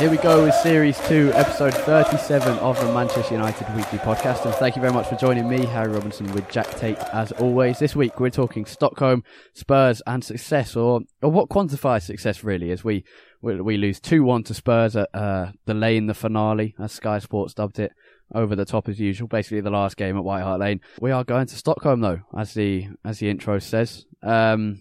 [0.00, 4.46] Here we go with Series 2, Episode 37 of the Manchester United Weekly Podcast.
[4.46, 7.78] And thank you very much for joining me, Harry Robinson, with Jack Tait, as always.
[7.78, 12.82] This week we're talking Stockholm, Spurs, and success, or, or what quantifies success really, as
[12.82, 13.04] we
[13.42, 17.18] we, we lose 2 1 to Spurs at uh, the Lane, the finale, as Sky
[17.18, 17.92] Sports dubbed it,
[18.34, 20.80] over the top as usual, basically the last game at White Hart Lane.
[20.98, 24.06] We are going to Stockholm, though, as the, as the intro says.
[24.22, 24.80] Um,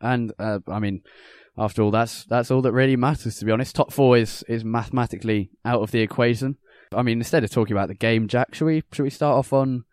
[0.00, 1.02] and, uh, I mean,
[1.58, 3.38] after all, that's that's all that really matters.
[3.38, 6.58] To be honest, top four is is mathematically out of the equation.
[6.94, 9.52] I mean, instead of talking about the game, Jack, should we should we start off
[9.52, 9.84] on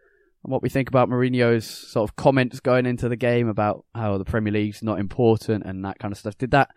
[0.41, 4.25] what we think about Mourinho's sort of comments going into the game about how the
[4.25, 6.37] Premier League's not important and that kind of stuff?
[6.37, 6.69] Did that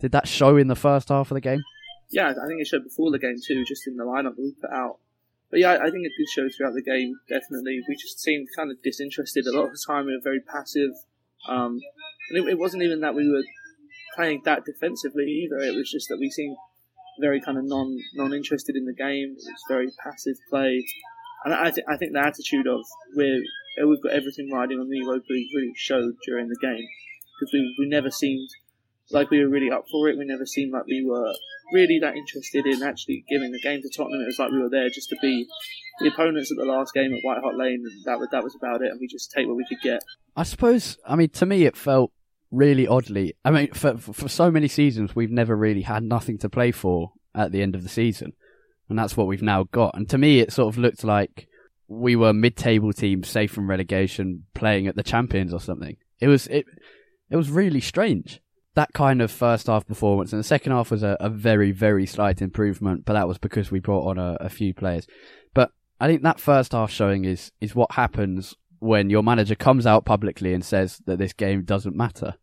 [0.00, 1.62] did that show in the first half of the game?
[2.10, 4.52] Yeah, I think it showed before the game too, just in the lineup that we
[4.60, 4.98] put out.
[5.50, 7.14] But yeah, I think it did show throughout the game.
[7.28, 10.06] Definitely, we just seemed kind of disinterested a lot of the time.
[10.06, 10.92] We were very passive,
[11.48, 11.80] um,
[12.30, 13.42] and it, it wasn't even that we were
[14.20, 15.58] playing that defensively either.
[15.58, 16.56] It was just that we seemed
[17.20, 19.36] very kind of non non interested in the game.
[19.38, 20.84] It was very passive play,
[21.44, 22.80] and I think I think the attitude of
[23.16, 23.42] we're
[23.82, 26.86] uh, we've got everything riding on the Europa League really showed during the game
[27.38, 28.48] because we we never seemed
[29.10, 30.18] like we were really up for it.
[30.18, 31.32] We never seemed like we were
[31.72, 34.20] really that interested in actually giving the game to Tottenham.
[34.20, 35.46] It was like we were there just to be
[36.00, 38.82] the opponents at the last game at White Hart Lane, and that that was about
[38.82, 38.90] it.
[38.90, 40.02] And we just take what we could get.
[40.36, 40.98] I suppose.
[41.06, 42.12] I mean, to me, it felt
[42.50, 43.34] really oddly.
[43.44, 47.12] I mean, for for so many seasons, we've never really had nothing to play for
[47.34, 48.32] at the end of the season,
[48.88, 49.96] and that's what we've now got.
[49.96, 51.48] And to me, it sort of looked like
[51.88, 55.96] we were mid-table team, safe from relegation, playing at the champions or something.
[56.20, 56.66] It was it
[57.30, 58.40] it was really strange.
[58.74, 62.06] That kind of first half performance, and the second half was a, a very very
[62.06, 65.06] slight improvement, but that was because we brought on a, a few players.
[65.54, 69.86] But I think that first half showing is is what happens when your manager comes
[69.86, 72.34] out publicly and says that this game doesn't matter.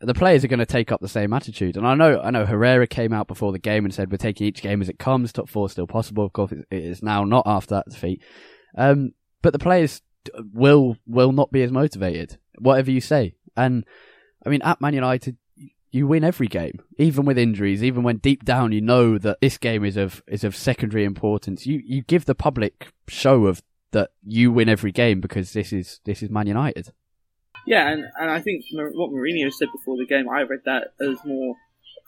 [0.00, 2.44] The players are going to take up the same attitude, and I know I know
[2.44, 5.32] Herrera came out before the game and said we're taking each game as it comes.
[5.32, 6.26] Top four still possible.
[6.26, 8.22] Of course, it is now not after that defeat.
[8.76, 10.02] Um, but the players
[10.52, 13.36] will will not be as motivated, whatever you say.
[13.56, 13.86] And
[14.44, 15.38] I mean, at Man United,
[15.90, 19.56] you win every game, even with injuries, even when deep down you know that this
[19.56, 21.66] game is of is of secondary importance.
[21.66, 23.62] You you give the public show of
[23.92, 26.92] that you win every game because this is this is Man United.
[27.66, 31.18] Yeah, and, and I think what Mourinho said before the game, I read that as
[31.24, 31.56] more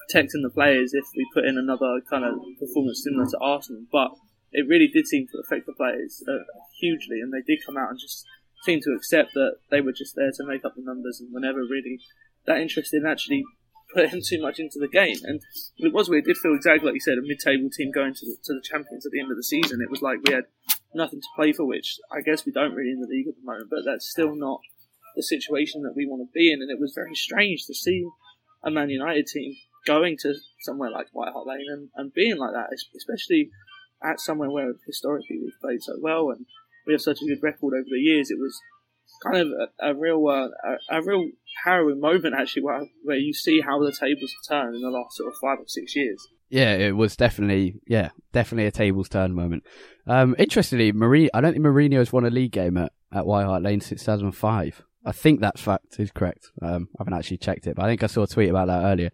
[0.06, 3.82] protecting the players if we put in another kind of performance similar to Arsenal.
[3.90, 4.12] But
[4.52, 6.46] it really did seem to affect the players uh,
[6.80, 8.24] hugely, and they did come out and just
[8.62, 11.40] seem to accept that they were just there to make up the numbers and were
[11.40, 12.00] never really
[12.46, 13.44] that interested in actually
[13.94, 15.16] putting too much into the game.
[15.24, 15.40] And
[15.78, 16.24] it was weird.
[16.24, 18.62] It did feel exactly like you said, a mid-table team going to the, to the
[18.62, 19.80] champions at the end of the season.
[19.82, 20.44] It was like we had
[20.98, 23.46] nothing to play for, which I guess we don't really in the league at the
[23.46, 23.70] moment.
[23.70, 24.60] But that's still not
[25.16, 26.60] the situation that we want to be in.
[26.60, 28.06] And it was very strange to see
[28.62, 29.54] a Man United team
[29.86, 33.50] going to somewhere like White Hart Lane and, and being like that, especially
[34.02, 36.44] at somewhere where historically we've played so well and
[36.86, 38.30] we have such a good record over the years.
[38.30, 38.60] It was
[39.22, 40.48] kind of a, a real uh,
[40.90, 41.30] a, a, real
[41.64, 45.16] harrowing moment actually, where where you see how the tables have turned in the last
[45.16, 46.26] sort of five or six years.
[46.50, 49.64] Yeah, it was definitely yeah, definitely a tables turn moment.
[50.06, 53.62] Um, interestingly, Marie, I don't think Mourinho's won a league game at, at White Hart
[53.62, 54.82] Lane since 2005.
[55.04, 56.50] I think that fact is correct.
[56.62, 58.84] Um, I haven't actually checked it, but I think I saw a tweet about that
[58.84, 59.10] earlier.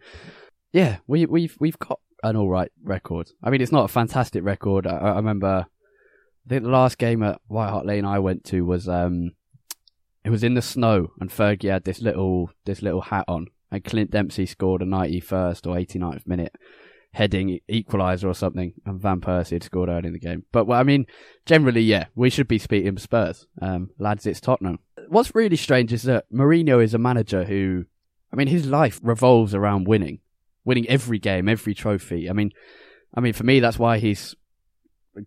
[0.72, 3.30] Yeah, we, we've we've got an all right record.
[3.42, 4.86] I mean, it's not a fantastic record.
[4.86, 8.64] I, I remember, I think the last game at White Hart Lane I went to
[8.64, 9.32] was um,
[10.24, 13.84] it was in the snow, and Fergie had this little this little hat on, and
[13.84, 16.54] Clint Dempsey scored a 91st or 89th minute
[17.14, 20.44] heading equaliser or something, and Van Persie had scored early in the game.
[20.52, 21.06] But well, I mean,
[21.46, 24.26] generally, yeah, we should be speaking Spurs, um, lads.
[24.26, 24.80] It's Tottenham.
[25.08, 27.84] What's really strange is that Mourinho is a manager who,
[28.32, 30.20] I mean, his life revolves around winning,
[30.64, 32.28] winning every game, every trophy.
[32.28, 32.50] I mean,
[33.14, 34.34] I mean, for me, that's why he's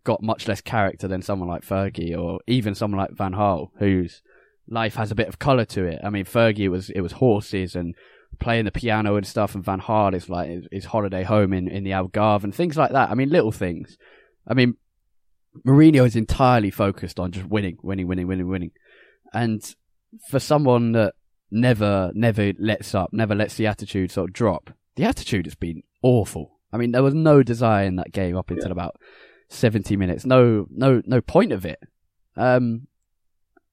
[0.04, 4.22] got much less character than someone like Fergie or even someone like Van Gaal, whose
[4.68, 6.01] life has a bit of colour to it.
[6.04, 7.95] I mean, Fergie was it was horses and
[8.39, 11.68] playing the piano and stuff, and Van Gaal is like his, his holiday home in
[11.68, 13.09] in the Algarve and things like that.
[13.09, 13.97] I mean, little things.
[14.47, 14.75] I mean,
[15.65, 18.71] Mourinho is entirely focused on just winning, winning, winning, winning, winning,
[19.33, 19.75] and
[20.29, 21.13] for someone that
[21.51, 24.71] never never lets up, never lets the attitude sort of drop.
[24.95, 26.59] The attitude has been awful.
[26.71, 28.73] I mean, there was no desire in that game up until yeah.
[28.73, 28.95] about
[29.50, 30.25] seventy minutes.
[30.25, 31.80] No, no, no point of it.
[32.35, 32.88] Um,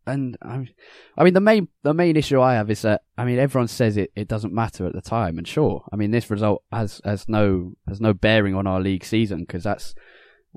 [0.07, 0.69] and um,
[1.17, 3.97] I mean, the main the main issue I have is that I mean, everyone says
[3.97, 7.29] it, it doesn't matter at the time, and sure, I mean, this result has has
[7.29, 9.95] no has no bearing on our league season because that's,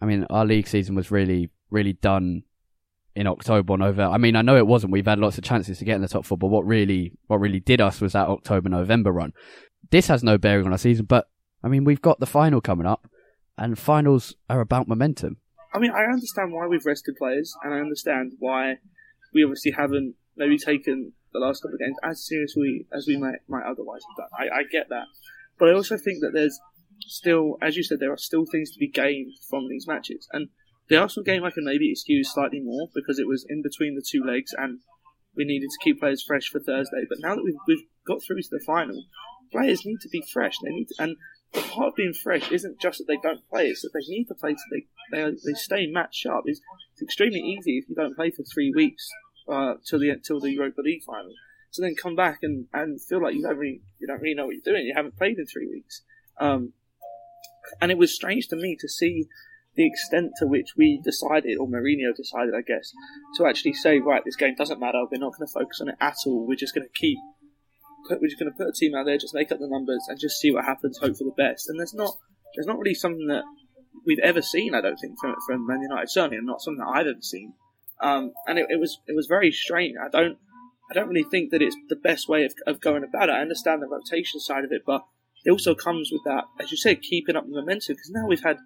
[0.01, 2.44] I mean, our league season was really really done
[3.15, 4.13] in October or November.
[4.13, 4.94] I mean, I know it wasn't.
[4.94, 7.39] We've had lots of chances to get in the top four, but what really what
[7.39, 9.33] really did us was that October November run.
[9.89, 11.27] This has no bearing on our season, but
[11.63, 13.09] I mean, we've got the final coming up,
[13.57, 15.38] and finals are about momentum.
[15.73, 18.75] I mean, I understand why we've rested players, and I understand why
[19.33, 23.39] we obviously haven't maybe taken the last couple of games as seriously as we might,
[23.47, 24.29] might otherwise have done.
[24.39, 25.06] I, I get that.
[25.59, 26.59] But I also think that there's
[27.01, 30.27] still, as you said, there are still things to be gained from these matches.
[30.31, 30.50] And
[30.89, 34.06] the Arsenal game I can maybe excuse slightly more because it was in between the
[34.06, 34.79] two legs and
[35.35, 37.06] we needed to keep players fresh for Thursday.
[37.07, 39.03] But now that we've, we've got through to the final,
[39.51, 40.56] players need to be fresh.
[40.63, 41.15] They need to, and
[41.53, 44.25] the part of being fresh isn't just that they don't play; it's that they need
[44.25, 46.45] to play so they they, they stay match sharp.
[46.47, 46.59] It's,
[46.97, 49.07] it's extremely easy if you don't play for three weeks
[49.47, 51.31] uh, till the till the Europa League final
[51.73, 54.47] to then come back and, and feel like you don't really you don't really know
[54.47, 54.85] what you're doing.
[54.85, 56.01] You haven't played in three weeks,
[56.39, 56.73] um,
[57.79, 59.27] and it was strange to me to see
[59.75, 62.91] the extent to which we decided, or Mourinho decided, I guess,
[63.38, 65.03] to actually say, right, this game doesn't matter.
[65.11, 66.47] We're not going to focus on it at all.
[66.47, 67.19] We're just going to keep
[68.09, 70.03] put, we're just going to put a team out there, just make up the numbers,
[70.09, 70.97] and just see what happens.
[70.97, 71.69] Hope for the best.
[71.69, 72.15] And there's not
[72.55, 73.43] there's not really something that
[74.05, 74.73] we've ever seen.
[74.75, 77.53] I don't think from from Man United, certainly, not something that I've ever seen.
[77.99, 79.95] Um, and it, it, was it was very strange.
[79.99, 80.38] I don't
[80.89, 83.33] I don't really think that it's the best way of, of going about it.
[83.33, 85.03] I understand the rotation side of it, but
[85.44, 87.95] it also comes with that, as you said, keeping up the momentum.
[87.95, 88.57] Because now we've had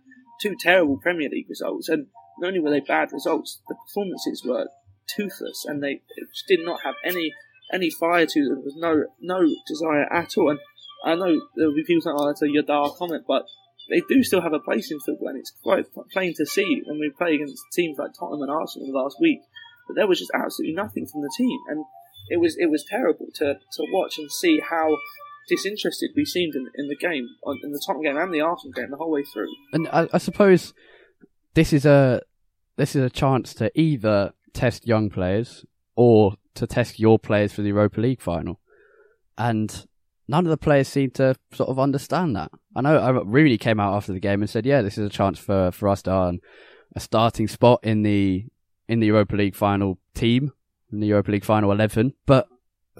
[0.41, 2.07] two terrible Premier League results, and
[2.39, 4.67] not only were they bad results, the performances were
[5.15, 7.33] toothless, and they just did not have any
[7.73, 8.55] any fire to them.
[8.55, 10.51] There was no no desire at all.
[10.51, 10.59] And
[11.03, 13.45] I know there'll be people saying, "Oh, that's a Yadar comment," but
[13.89, 16.99] they do still have a place in football, and it's quite plain to see when
[16.99, 19.39] we play against teams like Tottenham and Arsenal last week
[19.87, 21.85] But there was just absolutely nothing from the team, and
[22.29, 24.97] it was it was terrible to, to watch and see how
[25.49, 27.27] disinterested we seemed in, in the game,
[27.63, 29.49] in the Tottenham game and the Arsenal game, the whole way through.
[29.73, 30.73] And I, I suppose
[31.53, 32.21] this is a
[32.77, 35.65] this is a chance to either test young players
[35.95, 38.59] or to test your players for the Europa League final.
[39.37, 39.85] And
[40.31, 42.51] none of the players seem to sort of understand that.
[42.73, 45.09] I know I really came out after the game and said, "Yeah, this is a
[45.09, 46.39] chance for for us to earn
[46.95, 48.45] a starting spot in the
[48.87, 50.53] in the Europa League final team,
[50.91, 52.13] in the Europa League final eleven.
[52.25, 52.47] But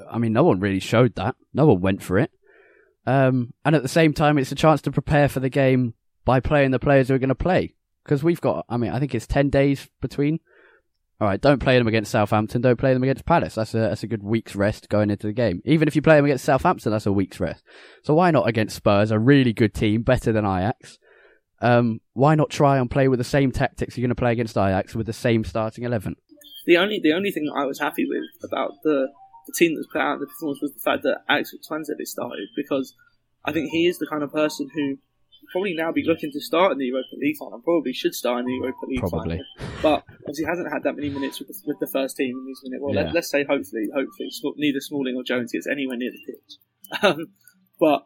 [0.10, 1.36] I mean, no one really showed that.
[1.54, 2.32] No one went for it.
[3.08, 5.94] Um, and at the same time, it's a chance to prepare for the game
[6.26, 7.74] by playing the players who are going to play.
[8.04, 10.40] Because we've got, I mean, I think it's 10 days between
[11.22, 12.62] all right, don't play them against Southampton.
[12.62, 13.54] Don't play them against Palace.
[13.54, 15.62] That's a that's a good week's rest going into the game.
[15.66, 17.63] Even if you play them against Southampton, that's a week's rest.
[18.04, 20.98] So why not against Spurs, a really good team, better than Ajax?
[21.62, 24.58] Um, why not try and play with the same tactics you're going to play against
[24.58, 26.16] Ajax with the same starting eleven?
[26.66, 29.10] The only the only thing I was happy with about the
[29.46, 32.96] the team that's put out the performance was the fact that Alex Tuanzebe started because
[33.46, 34.98] I think he is the kind of person who
[35.51, 37.60] probably now be looking to start in the Europa League final.
[37.60, 39.41] Probably should start in the Europa League probably.
[39.58, 39.72] final.
[39.81, 42.46] But obviously he hasn't had that many minutes with the, with the first team in
[42.46, 42.81] these minutes.
[42.84, 43.12] Well, yeah.
[43.12, 46.58] let, us say hopefully, hopefully neither Smalling or Jones gets anywhere near the pitch.
[47.03, 47.27] Um,
[47.79, 48.05] but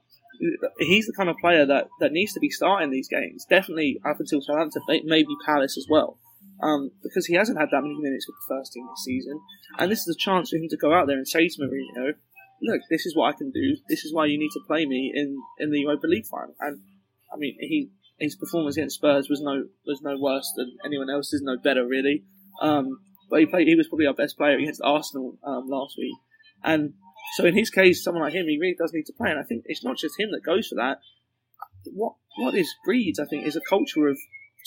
[0.78, 3.46] he's the kind of player that, that needs to be starting these games.
[3.50, 6.20] Definitely up until Southampton, maybe Palace as well.
[6.62, 9.40] um, because he hasn't had that many minutes with the first team this season.
[9.80, 12.14] And this is a chance for him to go out there and say to Mourinho,
[12.62, 13.76] look, this is what I can do.
[13.90, 16.56] This is why you need to play me in, in the Europa League final.
[16.60, 16.80] And
[17.36, 17.90] I mean, he
[18.20, 22.24] his performance against Spurs was no was no worse than anyone else's, no better really.
[22.62, 23.00] Um,
[23.30, 23.68] but he played.
[23.68, 26.16] He was probably our best player against Arsenal um, last week.
[26.64, 26.94] And
[27.36, 29.30] so in his case, someone like him, he really does need to play.
[29.30, 31.00] And I think it's not just him that goes for that.
[31.94, 34.18] What what is breeds, I think, is a culture of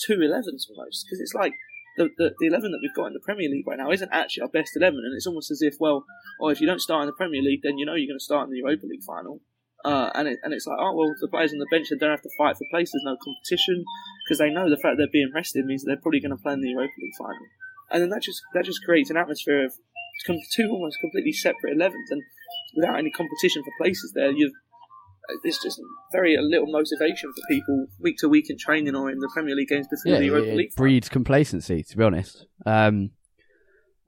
[0.05, 1.53] two 11s almost because it's like
[1.97, 4.43] the, the, the 11 that we've got in the Premier League right now isn't actually
[4.43, 6.05] our best 11, and it's almost as if, well,
[6.41, 8.23] oh, if you don't start in the Premier League, then you know you're going to
[8.23, 9.41] start in the Europa League final.
[9.85, 12.11] Uh, and it, and it's like, oh well, the players on the bench they don't
[12.11, 12.91] have to fight for place.
[12.91, 13.85] There's no competition
[14.25, 16.61] because they know the fact they're being rested means they're probably going to play in
[16.61, 17.47] the Europa League final.
[17.91, 19.73] And then that just that just creates an atmosphere of
[20.53, 22.21] two almost completely separate 11s, and
[22.75, 24.51] without any competition for places there, you've
[25.43, 25.79] there's just
[26.11, 29.67] very little motivation for people week to week in training or in the Premier League
[29.67, 30.75] games before yeah, the Europa it League.
[30.75, 32.47] breeds complacency, to be honest.
[32.65, 33.11] Um,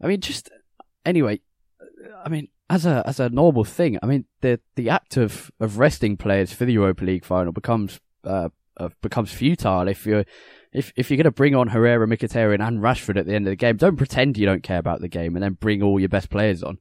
[0.02, 0.50] I mean, just
[1.06, 1.42] anyway.
[2.24, 5.78] I mean, as a as a normal thing, I mean, the the act of, of
[5.78, 8.48] resting players for the Europa League final becomes uh,
[8.78, 10.24] uh becomes futile if you're
[10.72, 13.52] if if you're going to bring on Herrera, Mkhitaryan, and Rashford at the end of
[13.52, 13.76] the game.
[13.76, 16.64] Don't pretend you don't care about the game and then bring all your best players
[16.64, 16.78] on.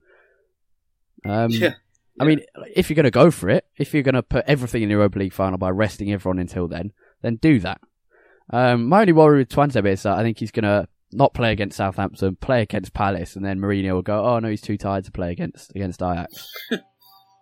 [1.26, 1.74] Um, yeah.
[2.20, 2.42] I mean,
[2.74, 4.94] if you're going to go for it, if you're going to put everything in the
[4.94, 6.92] Europa League final by resting everyone until then,
[7.22, 7.80] then do that.
[8.52, 11.52] Um, my only worry with Tuanzebe is that I think he's going to not play
[11.52, 15.04] against Southampton, play against Palace, and then Mourinho will go, "Oh no, he's too tired
[15.04, 16.48] to play against against Ajax."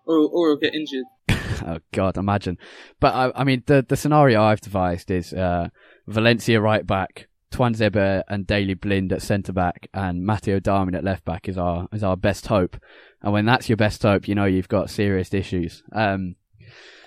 [0.06, 1.04] or or he'll get injured.
[1.66, 2.58] oh God, imagine.
[3.00, 5.68] But I, I, mean, the the scenario I've devised is uh,
[6.06, 11.24] Valencia right back, Tuanzebe and Daley Blind at centre back, and Matteo Darmian at left
[11.24, 12.76] back is our is our best hope.
[13.22, 15.82] And when that's your best hope, you know you've got serious issues.
[15.92, 16.36] Um,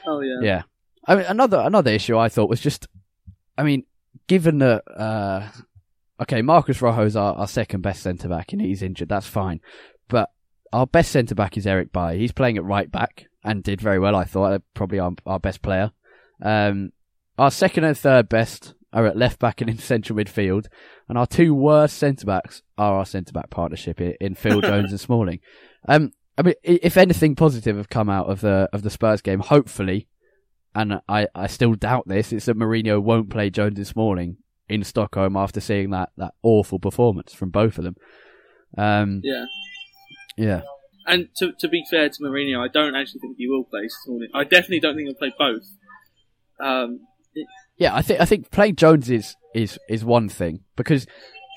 [0.08, 0.38] oh yeah.
[0.41, 0.62] Yeah.
[1.08, 2.88] I mean, another another issue I thought was just,
[3.58, 3.86] I mean,
[4.27, 4.84] given that.
[4.88, 5.48] Uh,
[6.22, 9.10] okay, Marcos Rojo's our, our second best centre back and he's injured.
[9.10, 9.60] That's fine.
[10.08, 10.30] But
[10.72, 12.20] our best centre back is Eric Bailly.
[12.20, 14.62] He's playing at right back and did very well, I thought.
[14.74, 15.92] Probably our, our best player.
[16.42, 16.92] Um,
[17.38, 20.68] our second and third best are at left back and in central midfield.
[21.10, 25.00] And our two worst centre backs are our centre back partnership in Phil Jones and
[25.00, 25.40] Smalling.
[25.88, 29.40] Um, I mean, if anything positive have come out of the of the Spurs game,
[29.40, 30.08] hopefully,
[30.74, 34.38] and I, I still doubt this, it's that Mourinho won't play Jones and Smalling
[34.72, 37.96] in Stockholm after seeing that, that awful performance from both of them.
[38.78, 39.46] Um, yeah.
[40.38, 40.62] Yeah.
[41.06, 44.30] And to, to be fair to Mourinho, I don't actually think he will play Smalling.
[44.34, 45.63] I definitely don't think he'll play both.
[46.63, 47.01] Um,
[47.34, 47.48] it,
[47.78, 51.08] yeah, I think I think playing Jones is, is, is one thing because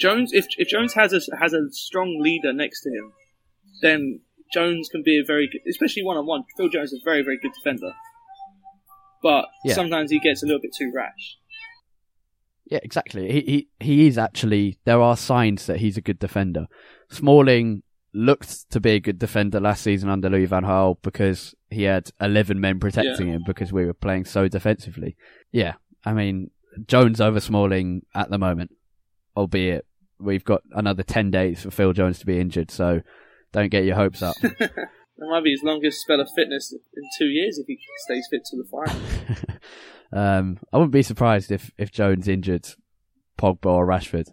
[0.01, 3.13] Jones, if if Jones has a has a strong leader next to him,
[3.83, 4.21] then
[4.53, 6.45] Jones can be a very good, especially one on one.
[6.57, 7.93] Phil Jones is a very very good defender,
[9.23, 9.75] but Yeah.
[9.75, 11.37] sometimes he gets a little bit too rash.
[12.67, 13.31] Yeah, exactly.
[13.31, 14.79] He he he is actually.
[14.85, 16.67] There are signs that he's a good defender.
[17.11, 17.83] Smalling
[18.15, 22.11] looked to be a good defender last season under Louis van Gaal because he had
[22.21, 25.17] eleven men protecting him because we were playing so defensively.
[25.53, 26.51] Yeah, I mean
[26.87, 28.71] Jones over Smalling at the moment,
[29.37, 29.85] albeit
[30.19, 32.71] we've got another ten days for Phil Jones to be injured.
[32.71, 33.03] So
[33.53, 34.37] don't get your hopes up.
[35.17, 38.45] That might be his longest spell of fitness in two years if he stays fit
[38.47, 39.59] to the final.
[40.15, 42.67] um, I wouldn't be surprised if if Jones injured
[43.39, 44.29] Pogba or Rashford.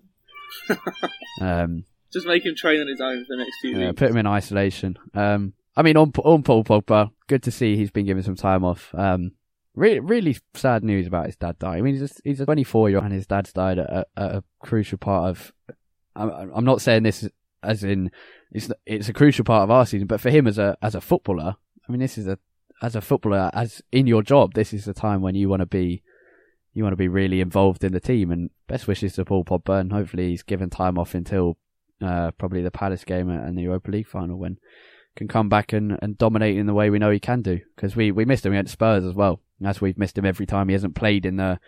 [1.41, 3.99] um, Just make him train on his own for the next few Yeah, weeks.
[3.99, 4.97] put him in isolation.
[5.13, 8.63] Um, I mean, on on Paul Pogba, good to see he's been given some time
[8.63, 8.93] off.
[8.93, 9.31] Um,
[9.75, 11.79] really, really sad news about his dad dying.
[11.79, 14.05] I mean, he's a, he's a 24 year old, and his dad's died at a,
[14.17, 15.51] at a crucial part of.
[16.15, 17.27] I'm, I'm not saying this
[17.63, 18.11] as in
[18.51, 21.01] it's it's a crucial part of our season, but for him as a as a
[21.01, 21.55] footballer,
[21.87, 22.37] I mean, this is a
[22.81, 25.65] as a footballer, as in your job, this is the time when you want to
[25.65, 26.01] be
[26.73, 28.31] you want to be really involved in the team.
[28.31, 31.57] And best wishes to Paul Pogba, and hopefully he's given time off until
[32.01, 34.57] uh, probably the Palace game and the Europa League final when
[35.15, 37.59] can come back and, and dominate in the way we know he can do.
[37.75, 40.69] Because we, we missed him against Spurs as well, as we've missed him every time
[40.69, 41.59] he hasn't played in the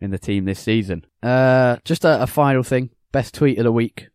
[0.00, 1.04] in the team this season.
[1.22, 4.08] Uh, just a, a final thing, best tweet of the week,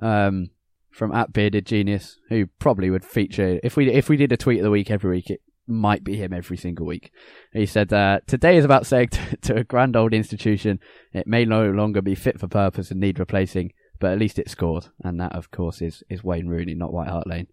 [0.00, 0.50] um,
[0.90, 4.58] from at Bearded Genius, who probably would feature if we if we did a tweet
[4.58, 5.30] of the week every week.
[5.30, 7.10] It might be him every single week.
[7.52, 10.80] He said, uh, "Today is about saying to, to a grand old institution,
[11.12, 14.50] it may no longer be fit for purpose and need replacing." but at least it
[14.50, 17.48] scored, and that, of course, is is Wayne Rooney, not White Hart Lane.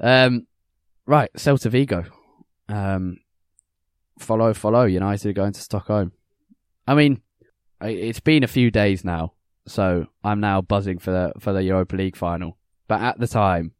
[0.00, 0.46] Um,
[1.06, 2.04] right, Celta Vigo.
[2.68, 3.18] Um,
[4.18, 4.84] follow, follow.
[4.84, 6.12] United are going to Stockholm.
[6.86, 7.20] I mean,
[7.80, 9.34] it's been a few days now,
[9.66, 12.56] so I'm now buzzing for the for the Europa League final.
[12.88, 13.72] But at the time,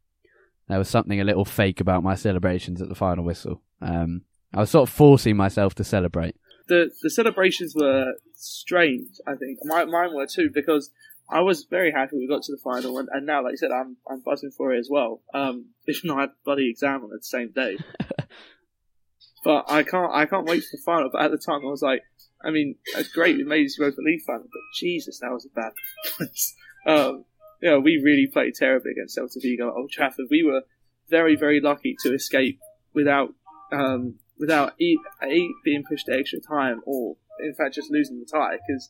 [0.67, 3.61] there was something a little fake about my celebrations at the final whistle.
[3.81, 4.21] Um,
[4.53, 6.35] I was sort of forcing myself to celebrate.
[6.67, 9.17] The the celebrations were strange.
[9.25, 10.91] I think my, mine were too because
[11.29, 13.71] I was very happy we got to the final, and, and now, like I said,
[13.71, 15.21] I'm I'm buzzing for it as well.
[15.33, 17.77] Um, even though I had bloody exam on the same day,
[19.43, 21.09] but I can't I can't wait for the final.
[21.11, 22.03] But at the time, I was like,
[22.43, 25.49] I mean, it's great we made this Europa League final, but Jesus, that was a
[25.49, 25.71] bad
[26.03, 26.55] performance.
[26.85, 27.25] um,
[27.61, 30.27] you know, we really played terribly against Celta Vigo at Old Trafford.
[30.29, 30.61] We were
[31.09, 32.59] very very lucky to escape
[32.93, 33.33] without
[33.71, 38.89] um, without being pushed to extra time or in fact just losing the tie because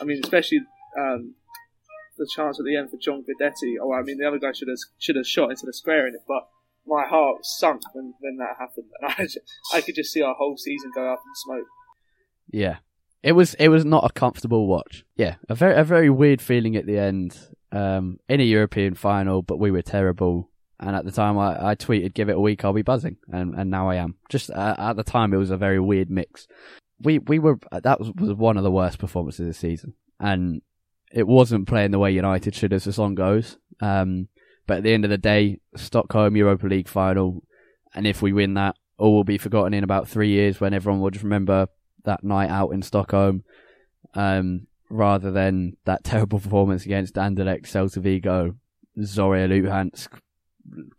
[0.00, 0.60] I mean especially
[0.98, 1.34] um,
[2.18, 3.74] the chance at the end for John Guidetti.
[3.80, 6.14] Oh, I mean, the other guy should have should have shot into the square in
[6.14, 6.48] it, but
[6.86, 8.86] my heart sunk when, when that happened.
[9.02, 9.38] I, just,
[9.72, 11.66] I could just see our whole season go up in smoke.
[12.50, 12.76] Yeah,
[13.22, 15.04] it was it was not a comfortable watch.
[15.16, 17.38] Yeah, a very a very weird feeling at the end
[17.74, 20.50] um, in a European final, but we were terrible.
[20.78, 23.54] And at the time, I, I tweeted, "Give it a week, I'll be buzzing," and
[23.54, 24.16] and now I am.
[24.28, 26.46] Just uh, at the time, it was a very weird mix.
[27.00, 30.62] We we were that was, was one of the worst performances of the season, and
[31.12, 33.56] it wasn't playing the way United should as the song goes.
[33.80, 34.28] Um,
[34.66, 37.42] but at the end of the day, Stockholm Europa League final,
[37.94, 41.00] and if we win that, all will be forgotten in about three years when everyone
[41.00, 41.68] will just remember
[42.04, 43.44] that night out in Stockholm,
[44.14, 48.56] um, rather than that terrible performance against Anderlecht, Celta Vigo,
[48.98, 50.08] Zorya Luhansk,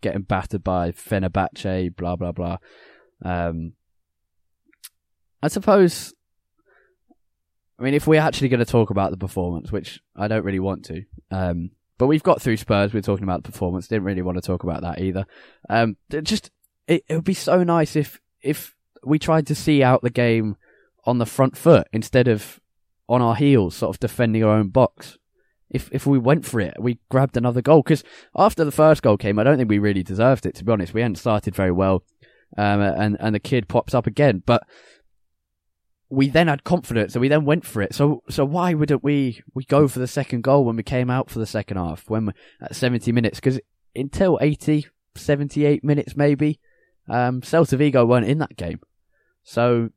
[0.00, 2.58] getting battered by Fenerbahce, blah blah blah.
[3.24, 3.72] Um,
[5.42, 6.14] I suppose
[7.78, 10.60] I mean, if we're actually going to talk about the performance, which I don't really
[10.60, 12.92] want to, um, but we've got through Spurs.
[12.92, 13.88] We're talking about the performance.
[13.88, 15.26] Didn't really want to talk about that either.
[15.68, 16.50] Um, just
[16.86, 18.74] it, it would be so nice if if
[19.04, 20.56] we tried to see out the game
[21.04, 22.60] on the front foot instead of
[23.08, 25.18] on our heels, sort of defending our own box.
[25.68, 27.82] If if we went for it, we grabbed another goal.
[27.82, 28.04] Because
[28.36, 30.54] after the first goal came, I don't think we really deserved it.
[30.56, 32.04] To be honest, we hadn't started very well,
[32.56, 34.62] um, and and the kid pops up again, but
[36.08, 37.94] we then had confidence and we then went for it.
[37.94, 41.30] So so why wouldn't we we go for the second goal when we came out
[41.30, 43.40] for the second half when at 70 minutes?
[43.40, 43.60] Because
[43.94, 44.86] until 80,
[45.16, 46.60] 78 minutes maybe,
[47.08, 48.80] um, Celta Vigo weren't in that game.
[49.42, 49.90] So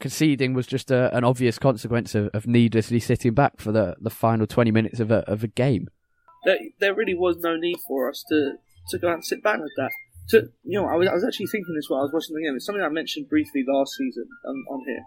[0.00, 4.10] conceding was just a, an obvious consequence of, of needlessly sitting back for the, the
[4.10, 5.88] final 20 minutes of a, of a game.
[6.44, 8.54] There, there really was no need for us to,
[8.90, 9.90] to go out and sit back like that
[10.28, 12.42] to you know, I was, I was actually thinking this while I was watching the
[12.42, 12.56] game.
[12.56, 15.04] It's something I mentioned briefly last season on, on here.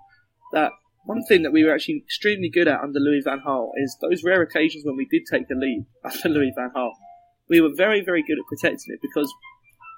[0.54, 0.71] That
[1.06, 4.23] one thing that we were actually extremely good at under Louis Van Gaal is those
[4.23, 6.91] rare occasions when we did take the lead under Louis Van Gaal.
[7.50, 9.34] We were very, very good at protecting it because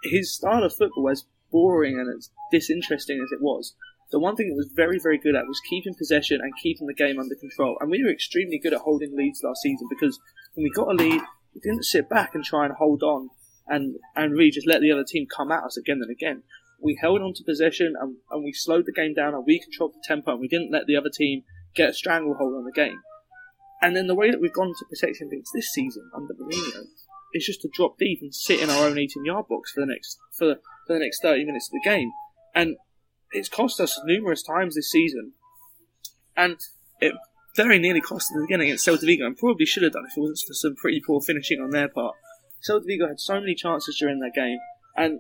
[0.04, 3.74] his style of football, as boring and as disinteresting as it was,
[4.12, 6.94] the one thing it was very, very good at was keeping possession and keeping the
[6.94, 7.78] game under control.
[7.80, 10.20] And we were extremely good at holding leads last season because
[10.54, 11.22] when we got a lead,
[11.54, 13.30] we didn't sit back and try and hold on
[13.68, 16.44] and and really just let the other team come at us again and again.
[16.82, 19.94] We held on to possession and, and we slowed the game down and we controlled
[19.94, 21.44] the tempo and we didn't let the other team
[21.76, 23.02] get a stranglehold on the game.
[23.82, 26.86] And then the way that we've gone to protecting things this season under Mourinho
[27.34, 29.86] is just to drop deep and sit in our own 18 yard box for the
[29.86, 30.56] next for
[30.88, 32.12] for the next 30 minutes of the game.
[32.56, 32.78] And
[33.32, 35.34] it's cost us numerous times this season.
[36.36, 36.58] And
[37.02, 37.14] it
[37.56, 40.22] very nearly cost us again against Celta Vigo and probably should have done if it
[40.22, 42.16] wasn't for some pretty poor finishing on their part.
[42.68, 44.60] Celta Vigo had so many chances during that game,
[44.96, 45.20] and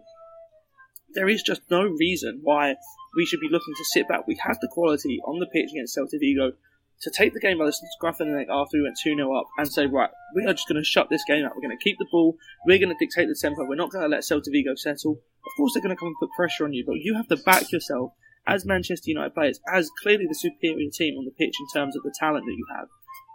[1.14, 2.76] there is just no reason why
[3.16, 4.28] we should be looking to sit back.
[4.28, 6.54] We had the quality on the pitch against Celta Vigo
[7.02, 9.34] to take the game by the scruff of the neck after we went 2 0
[9.34, 11.56] up and say, right, we are just going to shut this game out.
[11.56, 12.36] We're going to keep the ball.
[12.66, 13.66] We're going to dictate the tempo.
[13.66, 15.14] We're not going to let Celta Vigo settle.
[15.14, 17.38] Of course, they're going to come and put pressure on you, but you have to
[17.38, 18.12] back yourself
[18.46, 22.04] as Manchester United players, as clearly the superior team on the pitch in terms of
[22.04, 22.88] the talent that you have.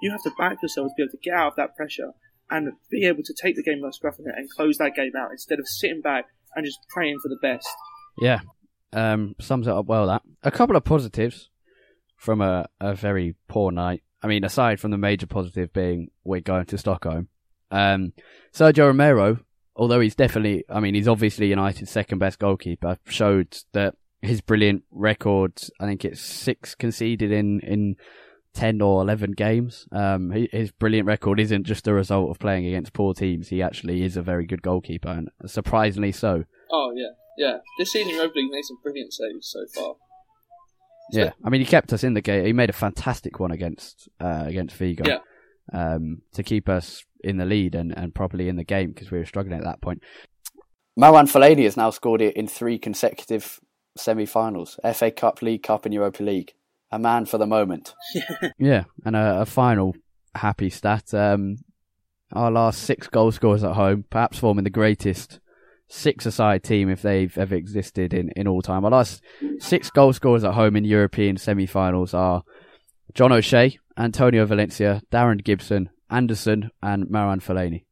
[0.03, 2.11] You have to back yourselves to be able to get out of that pressure
[2.51, 4.95] and be able to take the game by the scruff of it and close that
[4.95, 7.69] game out instead of sitting back and just praying for the best.
[8.19, 8.41] Yeah,
[8.93, 10.07] um, sums it up well.
[10.07, 11.49] That a couple of positives
[12.25, 14.03] from a, a very poor night.
[14.23, 17.29] I mean, aside from the major positive being we're going to Stockholm,
[17.71, 18.15] um,
[18.53, 19.41] Sergio Romero,
[19.77, 24.85] although he's definitely, I mean, he's obviously United's second best goalkeeper, showed that his brilliant
[24.91, 25.53] record.
[25.79, 27.97] I think it's six conceded in in
[28.55, 29.87] 10 or 11 games.
[29.93, 33.49] Um, his brilliant record isn't just a result of playing against poor teams.
[33.49, 36.45] He actually is a very good goalkeeper, and surprisingly so.
[36.71, 37.11] Oh, yeah.
[37.37, 37.59] Yeah.
[37.79, 39.97] This season, League made some brilliant saves so far.
[41.15, 42.45] So, yeah, I mean, he kept us in the game.
[42.45, 45.19] He made a fantastic one against uh, against Vigo yeah.
[45.73, 49.19] um, to keep us in the lead and, and properly in the game because we
[49.19, 50.03] were struggling at that point.
[50.99, 53.61] Marouane Fellaini has now scored it in three consecutive
[53.97, 56.55] semi-finals: FA Cup, League Cup, and Europa League
[56.95, 57.95] a man for the moment.
[58.59, 59.95] yeah, and a, a, final
[60.35, 61.13] happy stat.
[61.13, 61.57] Um,
[62.33, 65.41] our last six goal scorers at home, perhaps forming the greatest
[65.95, 68.85] six-a-side team if they've ever existed in, in all time.
[68.85, 69.23] Our last
[69.59, 72.43] six goal scorers at home in European semi-finals are
[73.15, 77.85] John O'Shea, Antonio Valencia, Darren Gibson, Anderson, and Marouane Fellaini.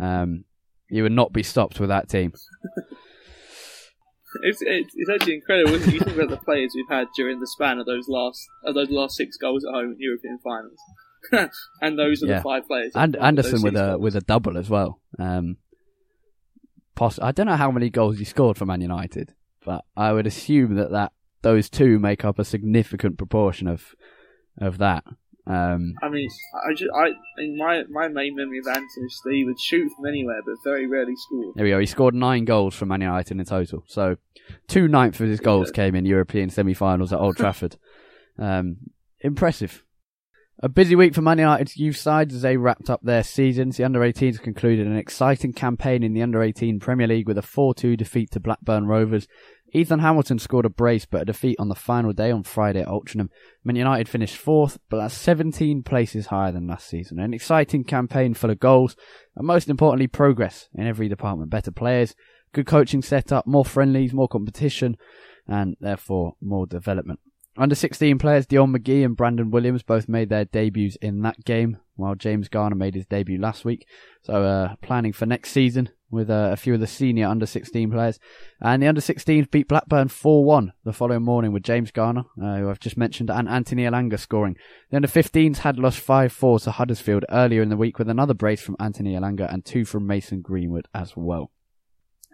[0.00, 0.44] Um,
[0.90, 2.32] you would not be stopped with that team.
[4.42, 5.74] It's, it's, it's actually incredible.
[5.74, 5.94] Isn't it?
[5.94, 8.90] You think about the players we've had during the span of those last of those
[8.90, 12.36] last six goals at home in European finals, and those are Yeah.
[12.38, 12.92] the five players.
[12.94, 14.00] And Anderson with a goals.
[14.02, 15.00] with a double as well.
[15.18, 15.56] Um,
[16.96, 20.26] poss- I don't know how many goals he scored for Man United, but I would
[20.26, 23.94] assume that, that those two make up a significant proportion of
[24.58, 25.04] of that.
[25.48, 26.28] Um, I mean,
[26.68, 29.92] I just I in my my main memory of Anthony is that he would shoot
[29.94, 31.52] from anywhere, but very rarely score.
[31.54, 31.78] there we go.
[31.78, 33.84] He scored nine goals for Man United in total.
[33.86, 34.16] So
[34.66, 37.76] two ninth of his goals came in European semi-finals at Old Trafford.
[38.38, 38.78] Um,
[39.20, 39.84] impressive.
[40.60, 43.76] A busy week for Man United's youth sides as they wrapped up their seasons.
[43.76, 47.42] The under 18s concluded an exciting campaign in the under 18 Premier League with a
[47.42, 49.28] 4 2 defeat to Blackburn Rovers.
[49.74, 52.88] Ethan Hamilton scored a brace but a defeat on the final day on Friday at
[52.88, 53.28] Altrincham.
[53.64, 57.18] Man United finished fourth, but that's 17 places higher than last season.
[57.18, 58.96] An exciting campaign full of goals,
[59.36, 61.50] and most importantly, progress in every department.
[61.50, 62.14] Better players,
[62.54, 64.96] good coaching setup, more friendlies, more competition,
[65.46, 67.20] and therefore more development.
[67.58, 71.78] Under 16 players Dion McGhee and Brandon Williams both made their debuts in that game,
[71.94, 73.86] while James Garner made his debut last week.
[74.22, 77.90] So, uh, planning for next season with uh, a few of the senior under 16
[77.90, 78.20] players.
[78.60, 82.56] And the under 16s beat Blackburn 4 1 the following morning with James Garner, uh,
[82.56, 84.56] who I've just mentioned, and Anthony Elanga scoring.
[84.90, 88.34] The under 15s had lost 5 4 to Huddersfield earlier in the week with another
[88.34, 91.50] brace from Anthony Elanga and two from Mason Greenwood as well.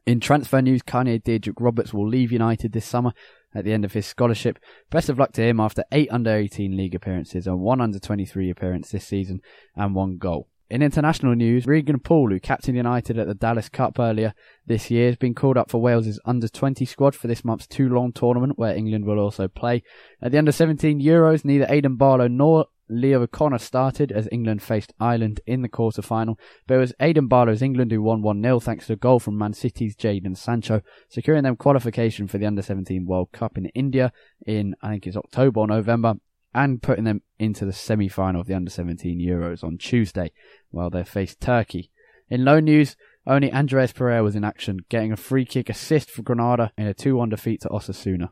[0.05, 3.13] In transfer news, Kanye Diedrich Roberts will leave United this summer
[3.55, 4.59] at the end of his scholarship.
[4.91, 8.51] Best of luck to him after eight under 18 league appearances and one under 23
[8.51, 9.41] appearance this season
[9.77, 10.49] and one goal.
[10.73, 14.33] In international news, Regan Poole, who captained United at the Dallas Cup earlier
[14.67, 18.11] this year, has been called up for Wales's under 20 squad for this month's Toulon
[18.12, 19.83] tournament, where England will also play.
[20.23, 24.92] At the under 17 Euros, neither Aidan Barlow nor Leo O'Connor started as England faced
[25.01, 28.61] Ireland in the quarter final, but it was Aidan Barlow's England who won 1 0
[28.61, 32.62] thanks to a goal from Man City's Jadon Sancho, securing them qualification for the under
[32.62, 34.12] 17 World Cup in India
[34.47, 36.14] in, I think it's October or November,
[36.55, 40.33] and putting them into the semi final of the under 17 Euros on Tuesday,
[40.71, 41.90] while they faced Turkey.
[42.29, 46.23] In low news, only Andreas Pereira was in action, getting a free kick assist for
[46.23, 48.31] Granada in a 2 1 defeat to Osasuna.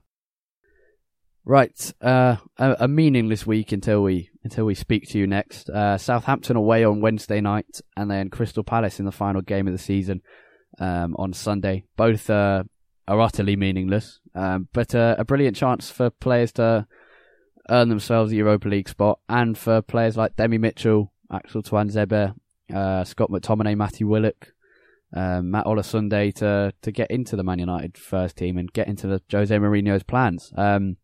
[1.44, 5.68] Right, uh, a, a meaningless week until we until we speak to you next.
[5.68, 9.72] Uh, Southampton away on Wednesday night, and then Crystal Palace in the final game of
[9.72, 10.22] the season
[10.78, 11.84] um, on Sunday.
[11.96, 12.64] Both uh,
[13.06, 16.86] are utterly meaningless, um, but uh, a brilliant chance for players to
[17.68, 22.34] earn themselves a Europa League spot, and for players like Demi Mitchell, Axel Tuanzebe,
[22.74, 24.52] uh, Scott McTominay, Matthew Willock,
[25.14, 29.06] um, Matt Olosunde to to get into the Man United first team and get into
[29.06, 30.52] the Jose Mourinho's plans.
[30.56, 30.96] Um,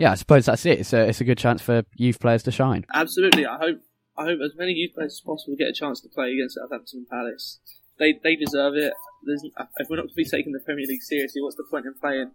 [0.00, 0.80] yeah, I suppose that's it.
[0.80, 2.86] It's a it's a good chance for youth players to shine.
[2.94, 3.44] Absolutely.
[3.44, 3.80] I hope
[4.16, 7.06] I hope as many youth players as possible get a chance to play against Southampton
[7.10, 7.60] Palace.
[7.98, 8.94] They they deserve it.
[9.26, 11.92] There's, if we're not to be taking the Premier League seriously, what's the point in
[12.00, 12.30] playing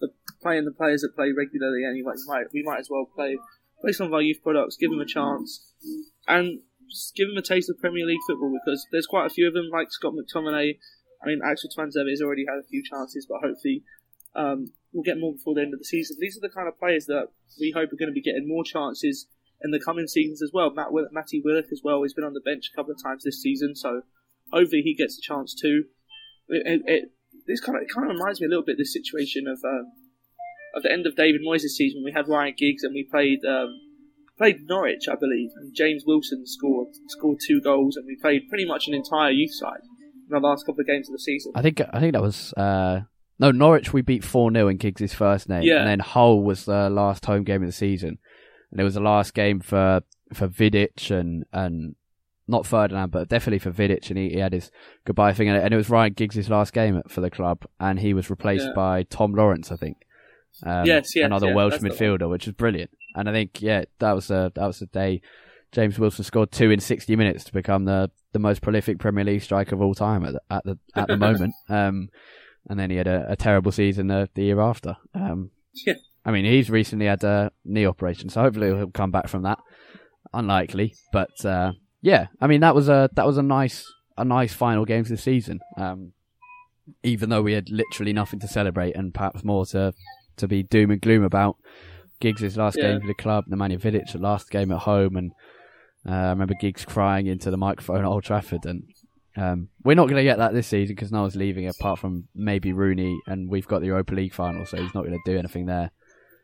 [0.00, 0.08] the
[0.40, 2.14] playing the players that play regularly anyway?
[2.16, 3.36] We might we might as well play
[3.82, 5.68] play some of our youth products, give them a chance,
[6.26, 6.60] and
[7.14, 9.68] give them a taste of Premier League football because there's quite a few of them
[9.70, 10.78] like Scott McTominay.
[11.22, 13.84] I mean, Axel Tuanzebe has already had a few chances, but hopefully
[14.34, 16.16] um, we'll get more before the end of the season.
[16.20, 17.28] These are the kind of players that
[17.58, 19.26] we hope are going to be getting more chances
[19.62, 20.70] in the coming seasons as well.
[20.70, 22.02] Matt Will- Matty Willock as well.
[22.02, 24.02] He's been on the bench a couple of times this season, so
[24.52, 25.84] hopefully he gets a chance too.
[26.48, 27.04] It, it, it,
[27.46, 29.92] this kind of kind of reminds me a little bit of the situation of um,
[30.74, 32.02] of the end of David Moyes' season.
[32.04, 33.80] We had Ryan Giggs and we played um,
[34.36, 38.66] played Norwich, I believe, and James Wilson scored scored two goals, and we played pretty
[38.66, 39.80] much an entire youth side
[40.28, 41.52] in the last couple of games of the season.
[41.54, 43.00] I think I think that was uh,
[43.38, 43.92] no Norwich.
[43.92, 45.78] We beat four 0 in Giggs' first name, Yeah.
[45.80, 48.18] and then Hull was the last home game of the season,
[48.70, 51.94] and it was the last game for for Vidic and and
[52.48, 54.70] not Ferdinand, but definitely for Vidic, and he, he had his
[55.04, 58.30] goodbye thing, and it, was Ryan Giggs' last game for the club, and he was
[58.30, 58.72] replaced Yeah.
[58.74, 59.98] by Tom Lawrence, I think.
[60.66, 61.98] Um, Yes, yes, another yeah, Welsh that's the one.
[62.18, 62.90] midfielder, which is brilliant.
[63.14, 65.22] And I think yeah, that was a that was the day
[65.70, 69.42] James Wilson scored two in sixty minutes to become the, the most prolific Premier League
[69.42, 71.54] striker of all time at the at the at the moment.
[71.68, 72.08] Um,
[72.68, 74.96] and then he had a, a terrible season the, the year after.
[75.14, 75.50] Um,
[75.86, 75.94] Yeah.
[76.24, 79.58] I mean, he's recently had a knee operation, so hopefully he'll come back from that.
[80.34, 83.84] Unlikely, but uh, yeah, I mean that was a that was a nice
[84.16, 85.60] a nice final game for the season.
[85.76, 86.12] Um,
[87.02, 89.92] even though we had literally nothing to celebrate and perhaps more to
[90.36, 91.56] to be doom and gloom about.
[92.20, 92.92] Giggs' last Yeah.
[92.92, 95.32] game for the club, Nemanja Vidic, the last game at home, and
[96.06, 98.64] uh, I remember Giggs crying into the microphone at Old Trafford.
[98.64, 98.84] And
[99.36, 102.28] um, we're not going to get that this season because no one's leaving apart from
[102.34, 105.38] maybe Rooney, and we've got the Europa League final, so he's not going to do
[105.38, 105.90] anything there.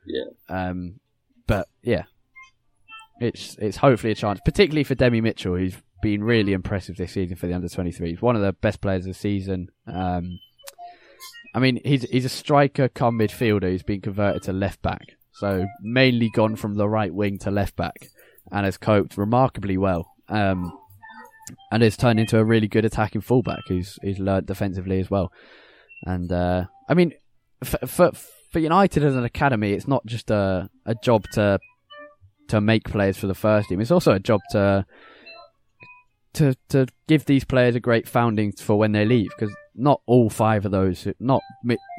[0.06, 0.24] Yeah.
[0.48, 1.00] Um,
[1.46, 2.04] but yeah,
[3.20, 7.36] it's it's hopefully a chance, particularly for Demi Mitchell, who's been really impressive this season
[7.36, 8.22] for the under 23s.
[8.22, 9.68] One of the best players of the season.
[9.86, 10.38] Um,
[11.54, 15.66] I mean, he's he's a striker, come midfielder who's been converted to left back, so
[15.82, 17.96] mainly gone from the right wing to left back,
[18.50, 20.14] and has coped remarkably well.
[20.28, 20.77] Um,
[21.70, 25.32] and has turned into a really good attacking fullback who's who's learned defensively as well.
[26.04, 27.12] And uh, I mean,
[27.62, 28.12] for, for
[28.52, 31.58] for United as an academy, it's not just a a job to
[32.48, 33.80] to make players for the first team.
[33.80, 34.86] It's also a job to
[36.34, 40.28] to to give these players a great founding for when they leave because not all
[40.30, 41.42] five of those, not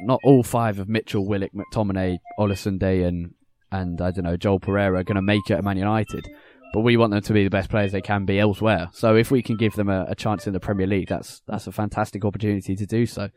[0.01, 3.33] not all five of Mitchell, Willock, McTominay, Olosunde, and
[3.71, 6.27] and I don't know Joel Pereira are going to make it at Man United.
[6.73, 8.89] But we want them to be the best players they can be elsewhere.
[8.93, 11.67] So if we can give them a, a chance in the Premier League, that's that's
[11.67, 13.29] a fantastic opportunity to do so.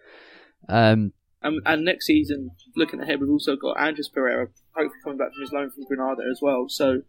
[0.68, 5.32] Um, and, and, next season, looking ahead, we've also got Andreas Pereira, hopefully coming back
[5.34, 6.66] from his loan from Granada as well.
[6.68, 7.02] So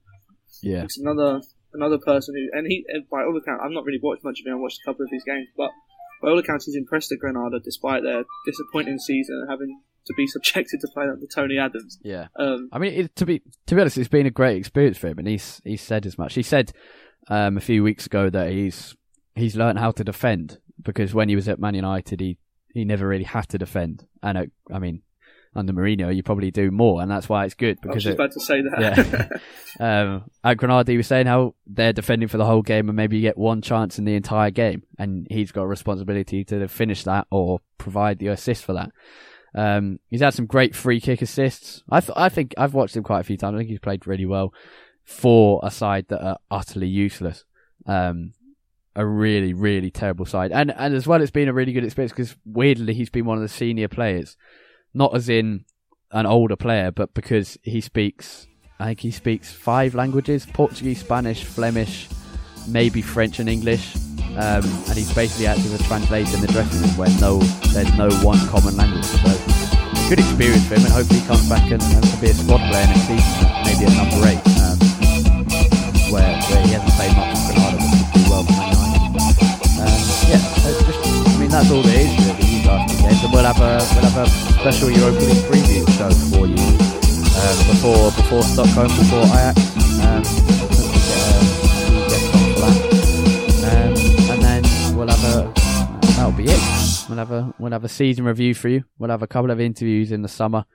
[0.61, 1.41] yeah, it's another
[1.73, 4.57] another person who, and he, by all accounts, I've not really watched much of him.
[4.57, 5.71] I watched a couple of his games, but
[6.21, 10.27] by all accounts, he's impressed at Granada despite their disappointing season and having to be
[10.27, 11.99] subjected to playing under Tony Adams.
[12.03, 14.97] Yeah, um, I mean, it, to be to be honest, it's been a great experience
[14.97, 16.35] for him, and he's he's said as much.
[16.35, 16.71] He said
[17.27, 18.95] um, a few weeks ago that he's
[19.35, 22.37] he's learned how to defend because when he was at Man United, he
[22.73, 25.01] he never really had to defend, and at, I mean.
[25.55, 27.79] Under Mourinho, you probably do more, and that's why it's good.
[27.79, 29.29] Because I was about to say that.
[29.79, 30.01] yeah.
[30.01, 33.17] um, at Granada, he was saying how they're defending for the whole game, and maybe
[33.17, 37.03] you get one chance in the entire game, and he's got a responsibility to finish
[37.03, 38.89] that or provide the assist for that.
[39.55, 41.83] Um, he's had some great free kick assists.
[41.89, 43.55] I th- I think I've watched him quite a few times.
[43.55, 44.53] I think he's played really well
[45.03, 47.45] for a side that are utterly useless.
[47.85, 48.33] Um,
[48.95, 52.11] a really really terrible side, and and as well, it's been a really good experience
[52.11, 54.37] because weirdly he's been one of the senior players,
[54.93, 55.65] not as in
[56.11, 58.47] an older player, but because he speaks.
[58.79, 62.07] I think he speaks five languages: Portuguese, Spanish, Flemish,
[62.67, 63.95] maybe French and English.
[64.33, 67.37] Um, and he's basically acting as a translator in the dressing room where no,
[67.69, 69.05] there's no one common language.
[69.05, 69.29] So
[70.09, 72.57] good experience for him, and hopefully he comes back and, and can be a squad
[72.65, 74.77] player next season, maybe at number eight, um,
[76.09, 78.73] where where he hasn't played much for Granada, but could do well for Man.
[79.85, 80.41] Um, yeah,
[80.81, 83.61] just, I mean that's all there is really these last two games, and we'll have
[83.61, 84.29] a we'll have a
[84.65, 89.92] special Europa League preview show for you um, before before Stockholm, before Ajax.
[97.13, 98.85] We'll have a we'll have a season review for you.
[98.97, 100.65] We'll have a couple of interviews in the summer.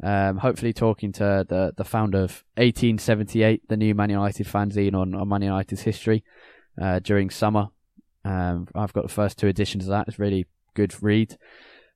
[0.00, 5.12] Um, hopefully talking to the the founder of 1878, the new Man United fanzine on,
[5.12, 6.22] on Man United's history
[6.80, 7.70] uh, during summer.
[8.24, 10.06] Um, I've got the first two editions of that.
[10.06, 11.36] It's really good read.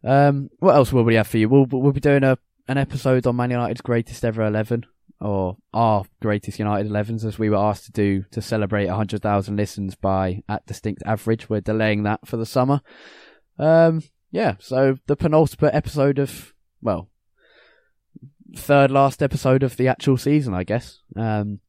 [0.03, 1.49] Um, what else will we have for you?
[1.49, 4.85] We'll we'll be doing a an episode on Man United's greatest ever eleven
[5.21, 9.95] or our greatest United 11s as we were asked to do to celebrate 100,000 listens
[9.95, 11.49] by at distinct average.
[11.49, 12.83] We're delaying that for the summer.
[13.59, 17.09] Um, yeah, so the penultimate episode of, well,
[18.55, 21.01] third last episode of the actual season, I guess.
[21.15, 21.61] Um,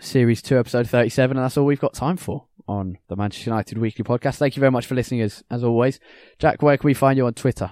[0.00, 3.78] series 2, episode 37, and that's all we've got time for on the Manchester United
[3.78, 4.36] Weekly Podcast.
[4.36, 6.00] Thank you very much for listening as, as always.
[6.38, 7.70] Jack, where can we find you on Twitter?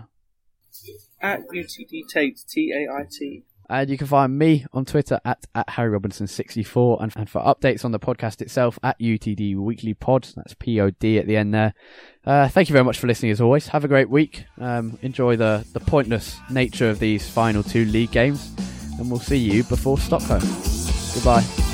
[1.21, 3.45] At UTD Tait, T A I T.
[3.69, 7.85] And you can find me on Twitter at, at Harry Robinson64 and, and for updates
[7.85, 10.29] on the podcast itself at UTD Weekly Pod.
[10.37, 11.75] That's P O D at the end there.
[12.27, 13.69] Uh, thank you very much for listening as always.
[13.69, 14.45] Have a great week.
[14.59, 18.53] Um, enjoy the, the pointless nature of these final two league games.
[18.99, 20.43] And we'll see you before Stockholm.
[21.15, 21.74] Goodbye.